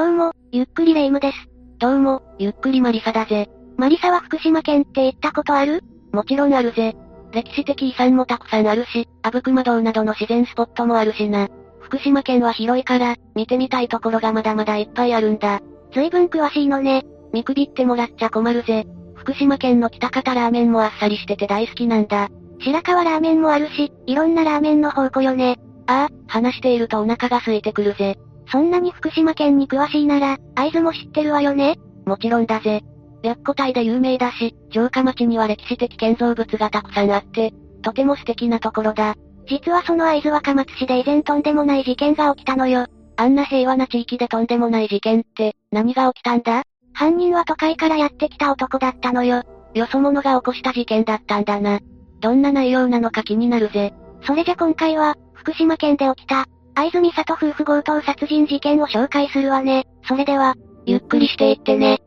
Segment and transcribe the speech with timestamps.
[0.00, 1.36] どうも、ゆっくりレ夢ムです。
[1.78, 3.50] どうも、ゆっくりマリサだぜ。
[3.76, 5.82] マリサは福島県って行ったことある？
[6.10, 6.96] もちろんあるぜ。
[7.32, 11.48] 歴史的遺産もたくさんあるし、阿武隈堂などの自然スポットもあるしな。
[11.80, 15.60] 福島県は広いから、見てみたいところがまだまだいっぱいあるんだ。
[15.92, 17.04] 随分詳しいのね。
[17.34, 18.86] 見くびってもらっちゃ困るぜ。
[19.16, 22.30] 福島県の北方ラーメンもあっさりしてて大好きなんだ。
[22.60, 25.58] 白川ラーメンもあるし、いろんなラーメンの宝庫よね。
[25.86, 28.16] ああ、話しているとお腹が空いてくるぜ。
[28.50, 31.78] そんなに福島県に詳しいなら、会津も知ってるわよね？
[32.04, 32.82] もちろんだぜ。
[33.22, 39.14] 白虎隊で有名だし、城下町には歴史的建造物がたくさんあって、とても素敵なところだ。
[39.48, 42.86] 実はその会津若松市で以前とんでもない事件が起きたのよ。
[43.16, 46.62] あんな平和な地域でとんでもない事件って、何が起きたんだ？
[46.92, 49.42] 犯人は都会からやってきた男だったのよ。
[49.74, 51.80] よそ者が起こした事件だったんだな。
[52.20, 53.92] どんな内容なのか気になるぜ。
[54.22, 59.84] それじゃ今回は、福島県で起きた、会津美里夫婦強盗殺人事件を紹介するわね。
[60.06, 60.54] それでは、
[60.86, 61.98] ゆっくりしていってね。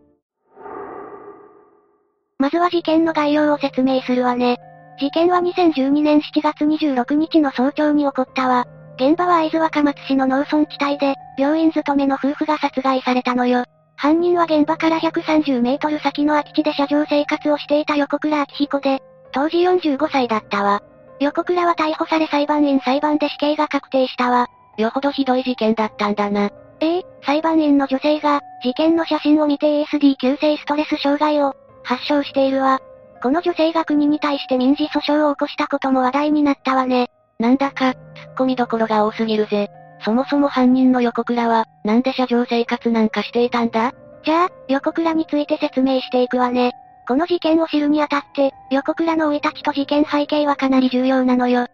[2.40, 4.58] まずは事件の概要を説明するわね。
[5.00, 8.66] 事件は2012年7月26日の早朝に起こったわ。
[8.96, 13.64] 現場は会津若松市の農村地帯で、病院勤めの夫婦が殺害されたのよ。
[13.96, 20.84] 犯人は現場から130メートル先の空き地で車上生活をしていた横倉明彦で、当時45歳だったわ。
[21.24, 24.48] 横倉は逮捕され裁判員裁判で死刑が確定したわ。
[24.78, 26.50] よほどひどい事件だったんだな。
[26.82, 32.82] ええ裁判員の女性が、事件の写真を見て ASD 急性ストレス障害を、発症しているわ。
[33.22, 37.08] この女性が国に対して民事訴訟を起こしたことも話題になったわね。
[37.40, 37.96] なんだか、突っ
[38.40, 39.70] 込みどころが多すぎるぜ。
[40.04, 43.94] そもそも犯人の横倉は、なんで車上生活なんかしていたんだ？
[44.26, 46.74] じゃあ、横倉について説明していくわね。
[47.08, 51.68] この事件を知るにあたって、横倉の生い立ちと事件背景はかなり重要なのよ。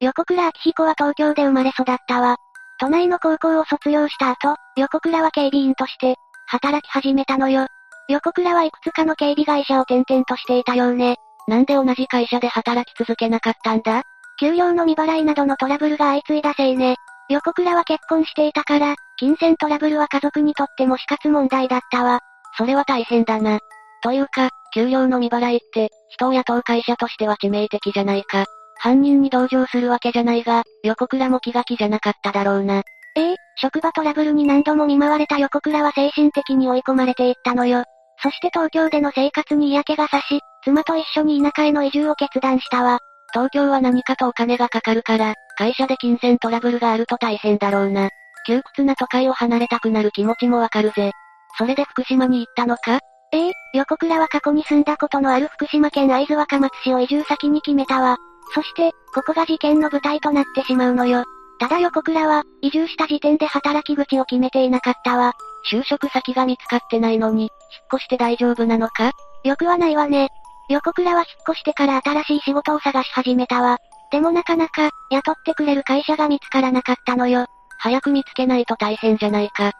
[0.00, 2.36] 横倉明彦は東京で生まれ育ったわ。
[2.78, 7.66] 都内の高校を卒業した後、横倉は警備員として、働き始めたのよ。
[8.08, 11.16] 横倉はいくつかの警備会社を転々としていたようね。
[11.48, 14.02] なんで同じ会社で働き続けなかったんだ？
[14.38, 16.96] 給料の未払いなどのトラブルが相次いだせいね。
[17.30, 22.20] 横倉は結婚していたから、金銭トラブルは家族にとっても死活問題だったわ。
[22.56, 23.60] それは大変だな。
[24.02, 28.44] というか、給料の未払いって、人を雇う会社としては致命的じゃないか。
[28.78, 32.82] 犯人に同情するわけじゃないが、横倉も気が気じゃなかっただろうな。
[33.16, 37.84] ええ職場トラブルに何度も見舞われた横倉は精神的に追い込まれていったのよ。
[38.22, 42.98] そして東京での生活に嫌気がさし、妻と一緒に田舎への移住を決断したわ。
[43.32, 48.10] 東京は何かとお金がかかるから、会社で金銭トラブルがあると大変だろうな。
[48.46, 51.12] 窮屈な都会を離れたくなる気持ちもわかるぜ。
[51.58, 52.98] それで福島に行ったのか？
[53.32, 58.16] ええ横倉は過去に住んだことのある福島県会津若松市を移住先に決めたわ。
[58.54, 61.24] そして、ここが事件の舞台となってしまうのよ。
[61.58, 65.32] ただ横倉は、移住した時点で働き口を決めていなかったわ。
[65.70, 67.50] 就職先が見つかってないのに、引っ
[67.94, 69.10] 越して大丈夫なのか？
[69.42, 70.28] よくはないわね。
[70.68, 73.78] 横倉は引っ越してから新しい仕事を探し始めたわ。
[74.12, 77.46] でもなかなか、雇ってくれる会社が見つからなかったのよ。
[77.78, 79.72] 早く見つけないと大変じゃないか。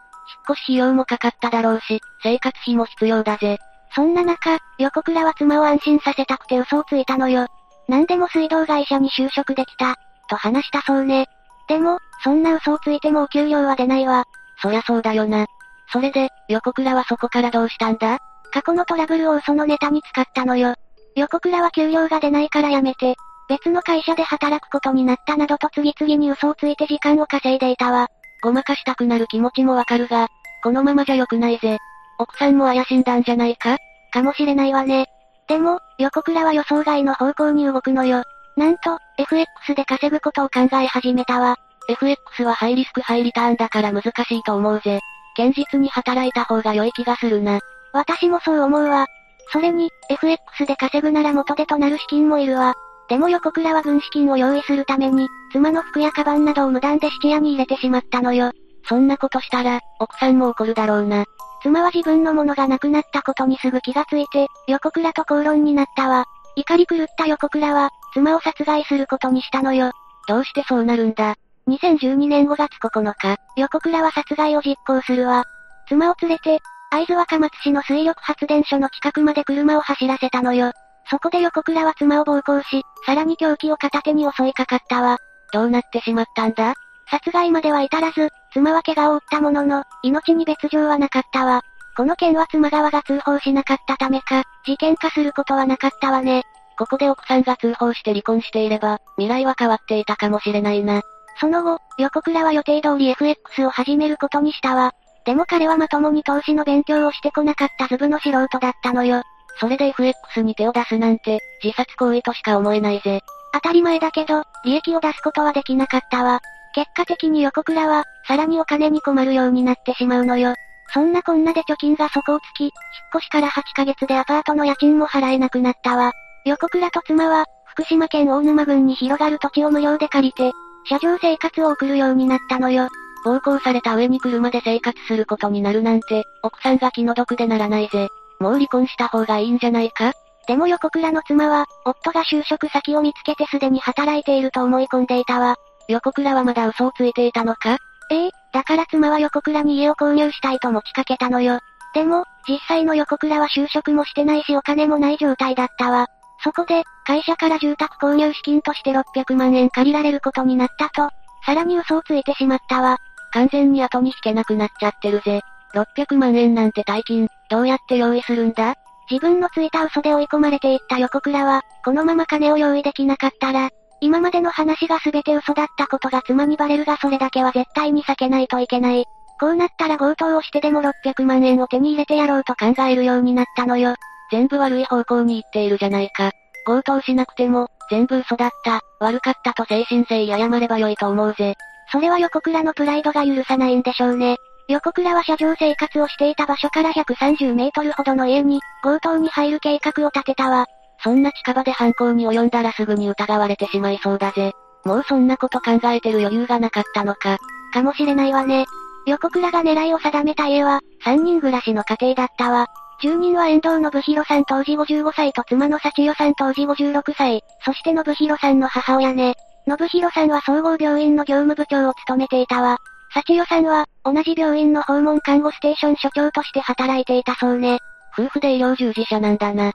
[0.47, 3.57] 引っ越し費用もかかっただろうし、生活費も必要だぜ。
[3.95, 7.47] そんな中、横倉は妻を安心させたくて嘘をついたのよ。
[7.87, 9.95] 何でも水道会社に就職できた、
[10.29, 11.27] と話したそうね。
[11.67, 14.25] でも、そんな嘘をついてもお給料は出ないわ。
[14.61, 15.45] そりゃそうだよな。
[15.91, 18.19] それで、横倉はそこからどうしたんだ？
[18.51, 20.75] 過去のトラブルを嘘のネタに使ったのよ。
[21.15, 23.15] 横倉は給料が出ないから辞めて、
[23.49, 28.07] 別の会社で働くことになったなどと次々に嘘をついて時間を稼いでいたわ。
[28.41, 30.27] ごまかしたくなる気持ちもわかるが、
[30.63, 31.77] このままじゃ良くないぜ。
[32.19, 33.77] 奥さんも怪しんだんじゃないか？
[34.11, 35.07] かもしれないわね。
[35.47, 38.23] でも、横倉は予想外の方向に動くのよ。
[38.55, 41.55] なんと、FX で稼ぐことを考え始めたわ。
[41.89, 44.99] FX はハイリスクハイリターンだから難しいと思うぜ。
[45.35, 47.59] 堅実に働いた方が良い気がするな。
[47.93, 49.05] 私もそう思うわ。
[49.51, 52.73] それに、FX で稼ぐなら元手となる資金もいるわ。
[53.09, 58.51] でも横倉は軍資金を用意するために、妻の服やカバンなどを無断で質屋に入れてしまったのよ。
[58.87, 61.25] そんなことしたら、奥さんも怒るだろうな。
[61.63, 66.25] 妻は自分のものがなくなったことにすぐ気がついて、横倉と口論になったわ。
[66.55, 69.91] 怒り狂った横倉は、妻を殺害することにしたのよ。
[70.27, 71.35] どうしてそうなるんだ
[71.67, 75.45] ？2012年5月9日、横倉は殺害を実行するわ。
[75.87, 76.59] 妻を連れて、
[76.89, 80.71] 会津若松市の水力発電所の近くまで車を走らせたのよ。
[81.09, 85.17] そこで横倉は妻を暴行し、さらに凶器を片手に襲いかかったわ。
[85.53, 86.73] どうなってしまったんだ？
[87.09, 91.61] 殺害までは至らず、妻は怪我を負ったものの、命に別状はなかったわ。
[91.95, 96.43] この件は妻側が通報しなかったためか、事件化することはなかったわね。
[96.77, 101.01] ここで奥さんが通報して離婚していれば、未来は変わっていたかもしれないな。
[101.39, 104.91] その後、横倉は予定通り FX を始めることにしたわ。
[105.25, 109.23] でも彼はまともに投資の勉強をしてこなかったズブの素人だったのよ。
[109.59, 113.21] それで FX に手を出すなんて、自殺行為としか思えないぜ。
[113.53, 116.39] 当たり前だけど、利益を出すことはできなかったわ。
[116.75, 120.53] 結果的に横倉は、さらにお金に困るようになってしまうのよ。
[120.93, 122.71] そんなこんなで貯金が底をつき、引っ
[123.15, 126.11] 越しから8ヶ月でアパートの家賃も払えなくなったわ。
[126.45, 130.51] 横倉と妻は、福島県大沼郡に広がる土地を無料で借りて、
[130.87, 132.87] 車上生活を送るようになったのよ。
[133.25, 138.07] 暴行された上に車で生活することになるなんて、奥さんが気の毒でならないぜ。
[138.39, 140.13] もう離婚した方がいいんじゃないか？
[140.47, 145.55] でも横倉の妻は、夫が就職先を見つけてすでに働いていると思い込んでいたわ。
[145.89, 147.77] 横倉はまだ嘘をついていたのか？
[148.09, 151.59] ええだから妻は横倉に家を購入したいと持ちかけたのよ。
[151.93, 156.07] でも、実際の横倉は就職もしてないしお金もない状態だったわ。
[156.43, 161.09] そこで、会社から住宅購入資金として600万円借りられることになったと、
[161.45, 162.97] さらに嘘をついてしまったわ。
[163.33, 165.41] 完全に後に引けなくなっちゃってるぜ。
[165.77, 168.75] 600万円なんて大金、どうやって用意するんだ？
[169.09, 173.69] 自分のついた嘘で追い込まれていった横倉は、このまま金を用意できなかったら、
[174.01, 179.05] 今までの話が全て嘘だったことが妻にバレるがそれだけは絶対に避けないといけない。
[179.39, 183.95] こうなったら強盗をしてでも600万円を手に入れてやろうと考えるようになったのよ。
[184.31, 186.31] 全部悪い方向に行っているじゃないか。
[186.65, 191.53] 強盗しなくても、全部嘘だった、悪かったと精神性謝ればよいと思うぜ。
[191.91, 194.35] それは横倉のプライドが許さないんでしょうね。
[194.69, 200.65] 横倉は車上生活をしていた場所から130メートルほどの家に、強盗に入る計画を立てたわ。
[201.01, 204.51] そんな近場で犯行に及んだらすぐに疑われてしまいそうだぜ。
[204.83, 207.37] もうそんなこと考えてる余裕がなかったのか。
[207.73, 208.65] かもしれないわね。
[209.05, 212.67] 横倉が狙いを定めた家は、3人暮らしの家庭だったわ。
[213.01, 219.35] 住人は遠藤信弘さん当時55歳と妻の幸代さん当時56歳、そして信弘さんの母親ね。
[219.65, 222.77] 信弘さんは総合病院の業務部長を務めていたわ。
[223.17, 227.79] 幸代さんは、同じ病院の訪問看護ステーション所長として働いていたそうね。
[228.15, 229.71] 夫婦で医療従事者なんだな。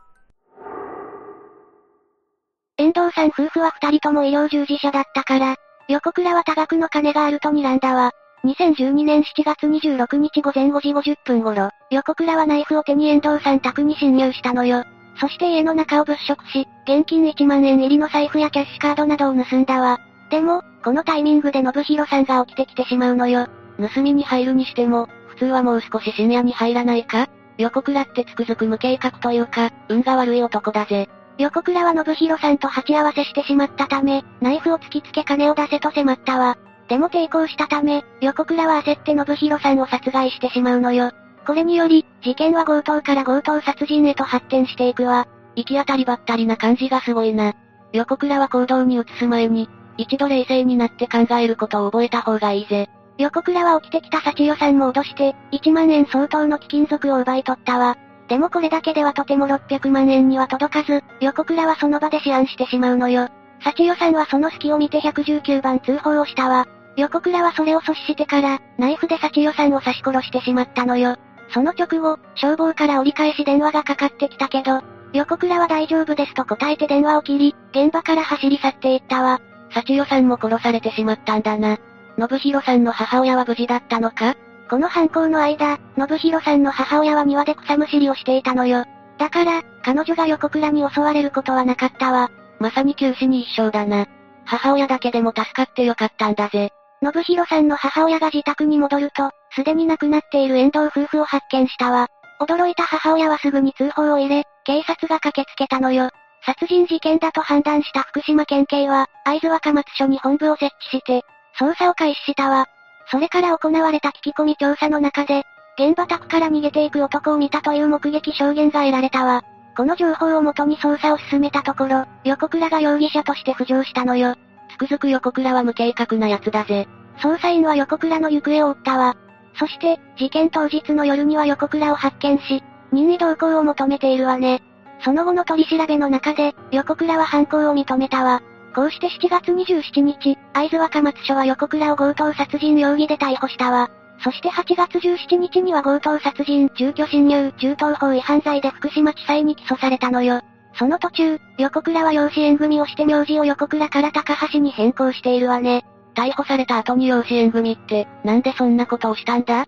[2.77, 5.57] 遠藤さん夫婦は二人とも医療従事者だったから、
[5.89, 8.13] 横倉は多額の金があると睨んだわ。
[8.45, 14.85] 2012年7月26日午前5時50分頃、横倉はナイフを手に遠藤さん宅に侵入したのよ。
[15.21, 19.99] そして家の中を物色し、現金1万円入りの財布やキャッシュカードなどを盗んだわ。
[20.33, 23.49] でも、このタイミングで信弘さんが起きてきてしまうのよ。
[23.95, 27.29] 盗みに入るにしても、普通はもう少し深夜に入らないか？
[27.59, 31.11] 横倉ってつくづく無計画というか、運が悪い男だぜ。
[31.37, 36.57] 横倉は信弘さんと鉢合わせしてしまったため、ナイフを突きつけ金を出せと迫ったわ。
[36.89, 41.11] でも抵抗したため、横倉は焦って信弘さんを殺害してしまうのよ。
[41.47, 45.29] これにより、事件は強盗から強盗殺人へと発展していくわ。
[45.57, 47.53] 行き当たりばったりな感じがすごいな。
[47.93, 49.69] 横倉は行動に移す前に、
[49.99, 52.89] 一度冷静になって考えることを覚えた方がいいぜ。
[53.19, 57.97] 横倉は起きてきた幸代さんも脅して、1万円相当の貴金属を奪い取ったわ。
[58.29, 63.29] でもこれだけではとても600万円には届かず、横倉はその場で思案してしまうのよ。
[63.63, 66.67] 幸代さんはその隙を見て119番通報をしたわ。
[66.97, 71.17] 横倉はそれを阻止してから、ナイフで幸代さんを刺し殺してしまったのよ。
[71.53, 74.81] その直後、消防から折り返し電話がかかってきたけど、
[75.13, 79.41] 横倉は大丈夫ですと答えて電話を切り、現場から走り去っていったわ。
[79.75, 81.79] 幸代さんも殺されてしまったんだな。
[82.19, 84.37] 信弘さんの母親は無事だったのか？
[84.69, 88.85] この犯行の間、信弘さんの母親は庭で草むしりをしていたのよ。
[89.19, 92.31] だから、彼女が横倉に襲われることはなかったわ。
[92.59, 94.07] まさに九死に一生だな。
[94.45, 96.71] 母親だけでも助かってよかったんだぜ。
[97.03, 102.09] 信弘さんの母親が自宅に戻ると、すでに亡くなっている遠藤夫婦を発見したわ。
[102.41, 106.11] 驚いた母親はすぐに通報を入れ、警察が駆けつけたのよ。
[106.45, 111.23] 殺人事件だと判断した福島県警は、会津若松署に本部を設置して、
[111.59, 112.67] 捜査を開始したわ。
[113.11, 115.45] それから行われた聞き込み調査の中で、
[115.79, 119.43] 現場宅から逃げていく男を見たという目撃証言が得られたわ。
[119.77, 124.35] この情報をもとに捜査を進めたところ、横倉が容疑者として浮上したのよ。
[124.71, 126.89] つくづく横倉は無計画な奴だぜ。
[127.19, 129.17] 捜査員は横倉の行方を追ったわ。
[129.59, 134.63] そして、事件当日の夜には横倉を発見し、任意同行を求めているわね。
[135.05, 138.43] その後の取り調べの中で、横倉は犯行を認めたわ。
[138.75, 143.91] こうして7月27日、会津若松署は横倉を強盗殺人容疑で逮捕したわ。
[144.25, 150.41] そして8月17日には強盗殺人、住居侵入、銃刀法違反罪で福島地裁に起訴されたのよ。
[150.75, 155.85] その途中、横倉は養子縁組をして名字を横倉から高橋に変更しているわね。
[156.15, 159.67] 逮捕された後に養子縁組って、なんでそんなことをしたんだ？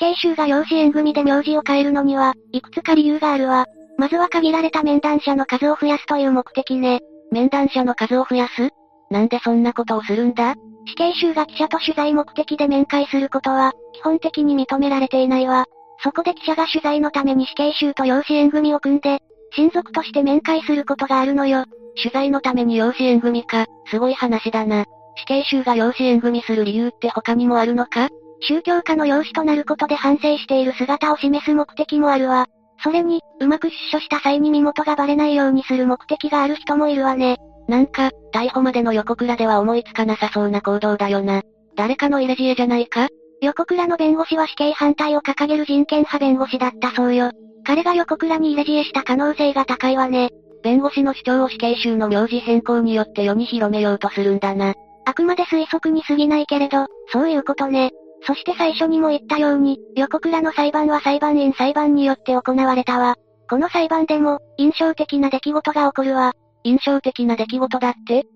[0.00, 3.66] 死刑囚が養子縁組で名字を変えるのには、いくつか理由があるわ。
[3.98, 7.00] まずは限られた面談者の数を増やすという目的ね。
[7.30, 8.70] 面談者の数を増やす？
[9.10, 10.54] なんでそんなことをするんだ？
[10.86, 15.66] 死刑囚が記者と取材目的で面会することは、基本的に認められていないわ。
[16.02, 19.18] そこで記者が取材のために死刑囚と養子縁組を組んで、
[19.54, 21.66] 親族として面会することがあるのよ。
[22.02, 24.86] 取材のために養子縁組か、すごい話だな。
[25.16, 28.08] 死刑囚が養子縁組する理由って他にもあるのか？
[28.40, 32.46] 宗教家の養子となることで反省している姿を示す目的もあるわ。
[32.82, 37.36] それに、うまく出所した際に身元がバレないようにする目的がある人もいるわね。
[37.68, 41.42] なんか、逮捕までの横倉では思いつかなさそうな行動だよな。
[41.76, 43.08] 誰かの入れ知恵じゃないか？
[43.42, 47.30] 横倉の弁護士は死刑反対を掲げる人権派弁護士だったそうよ。
[47.64, 50.30] 彼が横倉に入れ知恵した可能性が高いわね。
[50.62, 54.74] 弁護士の主張を死刑囚の名字変更によって世に広めようとするんだな。
[55.06, 57.92] あくまで推測に過ぎないけれど、そういうことね。
[58.22, 63.16] そして最初にも言ったように、横倉の裁判は裁判員裁判によって行われたわ。
[63.48, 66.32] この裁判でも、印象的な出来事が起こるわ。
[66.62, 68.26] 印象的な出来事だって？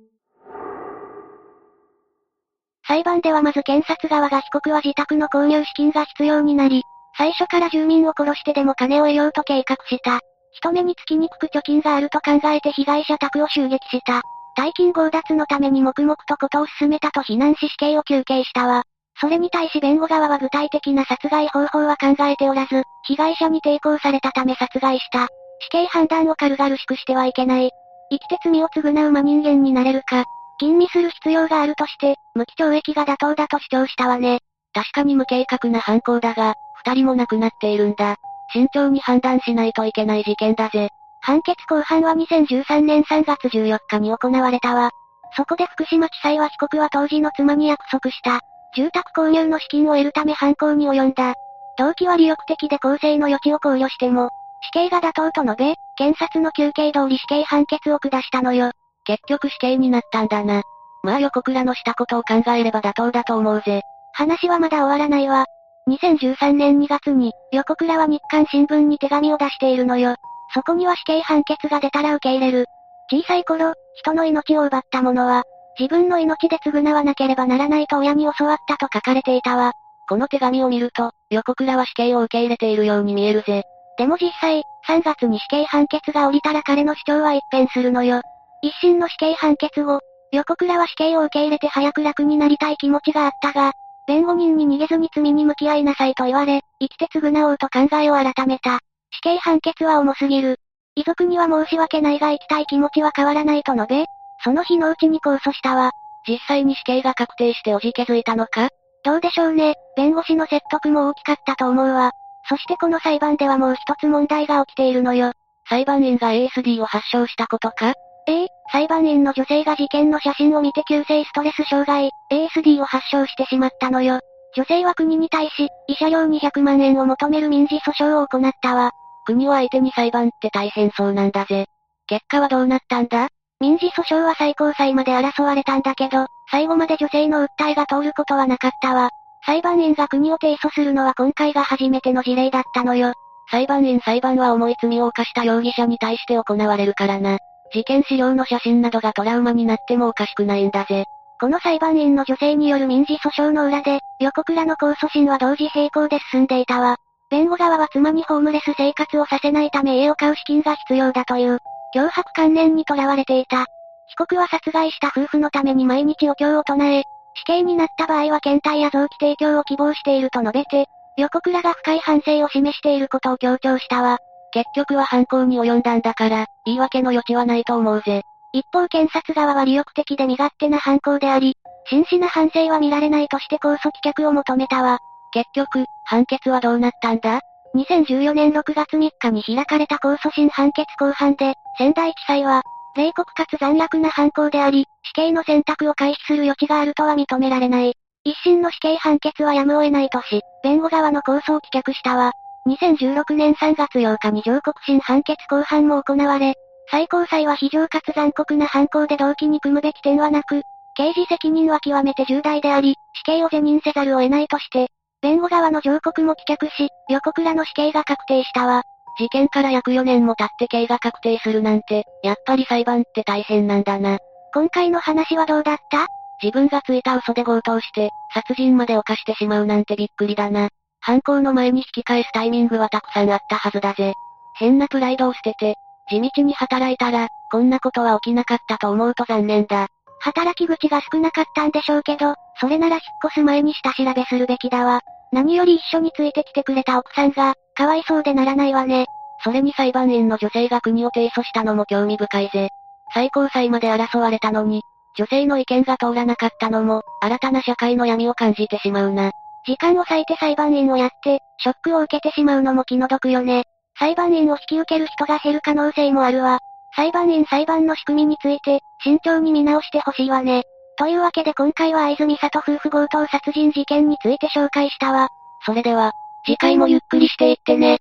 [2.87, 6.83] 裁判ではまず検察側が被告は自宅の購入資金が必要になり、
[7.17, 10.21] 最初から住民を殺してでも金を得ようと計画した。
[10.53, 14.23] 人目につきにくく貯金があると考えて被害者宅を襲撃した。
[14.57, 18.85] 大金強奪のために黙々とことを進めたと非難し死刑を求刑したわ。
[19.25, 25.29] それに対し弁護側は具体的な殺害方法は考えておらず、被害者に抵抗されたため殺害した。
[25.61, 27.71] 死刑判断を軽々しくしてはいけない。
[28.11, 30.25] 生きて罪を償う真人間になれるか、
[30.61, 34.41] 吟味する必要があるとして、無期懲役が妥当だと主張したわね。
[34.75, 36.53] 確かに無計画な犯行だが、
[36.85, 38.17] 二人も亡くなっているんだ。
[38.53, 40.91] 慎重に判断しないといけない事件だぜ。
[41.23, 44.91] 判決公判は2013年3月14日に行われたわ。
[45.35, 48.43] そこで福島地裁は被告は当時の妻に約束した。
[48.77, 51.35] 住宅購入の資金を得るため犯行に及んだ。
[51.79, 54.31] 動機は利欲的で公正の余地を考慮しても、
[54.63, 58.71] 死刑が妥当と述べ、検察の休刑通り死刑判決を下したのよ。
[59.05, 60.63] 結局死刑になったんだな。
[61.03, 63.83] まあ横倉のしたことを考えれば妥当だと思うぜ。
[64.13, 65.47] 話はまだ終わらないわ。
[65.89, 70.17] 2013年2月に、横倉は日刊新聞に手紙を出しているのよ。
[70.55, 72.67] そこには死刑判決が出たら受け入れる。
[73.11, 75.45] 小さい頃、人の命を奪った者は、
[75.79, 79.73] 自分の命で償わなければならないと親に教わったと書かれていたわ。
[80.09, 83.63] この手紙を見ると、横倉は死刑を受け入れているように見えるぜ。
[83.99, 88.21] でも実際、3月に死刑判決が降りたら彼の主張は一変するのよ。
[88.63, 90.01] 一審の死刑判決後、
[90.33, 93.73] 横倉は死刑を受け入れて早く楽になりたい気持ちがあったが、
[94.07, 98.81] 弁護人に逃げずに罪に向き合いなさいと言われ、生きて償おうと考えを改めた。
[99.11, 100.59] 死刑判決は重すぎる。
[100.97, 104.05] 遺族には申し訳ないが生きたい気持ちは変わらないと述べ、
[104.45, 105.91] その日のうちに控訴したわ。
[106.29, 108.69] 実際に死刑が確定しておじけづいたのか？
[109.03, 109.75] どうでしょうね。
[109.97, 112.13] 弁護士の説得も大きかったと思うわ。
[112.49, 115.33] そしてこの裁判ではもう一つ問題が起きているのよ。
[115.69, 117.95] 裁判員が ASD を発症したことか？
[118.27, 124.21] ええ、裁判員の女性が事件の写真を見て急性ストレス障害、ASD を発症してしまったのよ。
[124.57, 128.93] 女性は国に対し、慰謝料200万円を求める民事訴訟を行ったわ。
[129.27, 131.67] 国を相手に裁判って大変そうなんだぜ。
[132.07, 133.29] 結果はどうなったんだ？
[133.65, 139.09] 民事訴訟は最高裁まで争われたんだけど、最後まで女性の訴えが通ることはなかったわ。
[139.47, 143.15] 裁判員が国を提訴するのは今回が初めての事例だったのよ。
[143.51, 147.39] 裁判員裁判は重い罪を犯した容疑者に対して行われるからな。
[147.73, 151.07] 事件資料の写真などがトラウマになってもおかしくないんだぜ。
[151.41, 156.97] この裁判員の女性による民事訴訟の裏で、横倉の控訴審は同時並行で進んでいたわ。
[157.31, 161.61] 弁護側は妻にホームレス生活をさせないため家を買う資金が必要だという、
[161.95, 163.67] 脅迫観念にとらわれていた。
[164.09, 170.87] 被告は殺害した夫婦のために毎日お経を唱え、死刑になった場合は検体や臓器提供を希望していると述べて、
[171.17, 174.19] 横倉が深い反省を示していることを強調したわ。
[174.53, 178.23] 結局は犯行に及んだんだから、言い訳の余地はないと思うぜ。
[178.53, 181.57] 一方検察側は利欲的で身勝手な犯行であり、
[181.91, 184.99] 真摯な反省は見られないとして控訴棄却を求めたわ。
[185.33, 187.41] 結局、判決はどうなったんだ
[187.75, 192.63] ?2014 年6月3日に開かれた控訴審判決公判で、仙台地裁は、
[192.97, 197.95] 冷酷かつ残虐な犯行であり、死刑の選択を回避する余地があるとは認められない。
[198.25, 202.33] 一審の死刑判決はやむを得ないとし、弁護側の控訴を棄却したわ。
[202.67, 206.55] 2016年3月8日に上告審判決公判も行われ、
[206.91, 210.63] 最高裁は非常かつ残酷な犯行で動機に組むべき点はなく、
[210.97, 214.89] 刑事責任は極めて重大であり、死刑を是認せざるを得ないとして、
[215.21, 218.85] 弁護側の上告も棄却し、横倉の死刑が確定したわ。
[219.19, 224.19] 事件から約4年も経って刑が確定するなんて、やっぱり裁判って大変なんだな。
[224.53, 226.07] 今回の話はどうだった？
[226.43, 230.69] 自分がついた嘘で強盗して、殺人まで犯してしまうなんてびっくりだな。
[231.01, 234.15] 犯行の前に引き返すタイミングはたくさんあったはずだぜ。
[234.59, 235.75] 変なプライドを捨てて、
[236.09, 239.87] 地道に働いたら、こんなことは起きなかったと思うと残念だ。
[240.21, 245.01] 働き口が少なかったんでしょうけど、それなら引っ越す前に下調べするべきだわ。
[245.33, 249.07] 何より一緒についてきてくれた奥さんが、かわいそうでならないわね。
[249.43, 252.71] それに裁判員の女性が国を提訴したのも興味深いぜ。
[253.13, 254.83] 最高裁まで争われたのに、
[255.17, 259.31] 女性の意見が通らなかったのも、新たな社会の闇を感じてしまうな。
[259.67, 263.65] 時間を割いて裁判員をやって、ショックを受けてしまうのも気の毒よね。
[263.99, 266.59] 裁判員を引き受ける人が減る可能性もあるわ。
[266.97, 270.63] 裁判員裁判の仕組みについて、慎重に見直してほしいわね。
[270.97, 275.29] というわけで今回は藍住里夫婦強盗殺人事件について紹介したわ。
[275.67, 276.13] それでは、
[276.45, 277.99] 次回もゆっくりしていってね。